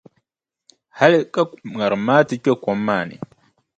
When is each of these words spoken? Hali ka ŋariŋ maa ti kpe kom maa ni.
Hali 0.97 1.19
ka 1.33 1.41
ŋariŋ 1.75 2.01
maa 2.07 2.23
ti 2.27 2.35
kpe 2.43 2.51
kom 2.63 2.77
maa 2.87 3.03
ni. 3.09 3.15